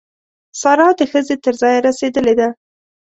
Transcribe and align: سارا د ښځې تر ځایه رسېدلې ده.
سارا 0.61 0.89
د 0.99 1.01
ښځې 1.11 1.35
تر 1.43 1.53
ځایه 1.61 1.79
رسېدلې 1.87 2.33
ده. 2.39 2.47